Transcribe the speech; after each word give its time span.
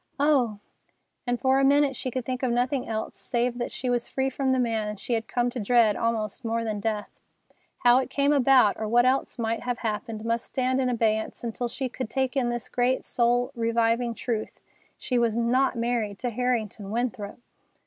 "Oh!" 0.19 0.57
And 1.27 1.39
for 1.39 1.59
a 1.59 1.63
minute 1.63 1.95
she 1.95 2.09
could 2.09 2.25
think 2.25 2.41
of 2.41 2.49
nothing 2.51 2.87
else 2.87 3.15
save 3.15 3.59
that 3.59 3.71
she 3.71 3.87
was 3.87 4.09
free 4.09 4.31
from 4.31 4.51
the 4.51 4.57
man 4.57 4.97
she 4.97 5.13
had 5.13 5.27
come 5.27 5.51
to 5.51 5.59
dread 5.59 5.95
almost 5.95 6.43
more 6.43 6.63
than 6.63 6.79
death. 6.79 7.19
How 7.83 7.99
it 7.99 8.09
came 8.09 8.33
about, 8.33 8.75
or 8.79 8.87
what 8.87 9.05
else 9.05 9.37
might 9.37 9.59
have 9.61 9.77
happened, 9.77 10.25
must 10.25 10.45
stand 10.47 10.81
in 10.81 10.89
abeyance 10.89 11.43
until 11.43 11.67
she 11.67 11.87
could 11.87 12.09
take 12.09 12.35
in 12.35 12.49
this 12.49 12.67
great, 12.67 13.03
soul 13.03 13.51
reviving 13.53 14.15
truth. 14.15 14.59
She 14.97 15.19
was 15.19 15.37
not 15.37 15.75
married 15.75 16.17
to 16.17 16.31
Harrington 16.31 16.89
Winthrop! 16.89 17.37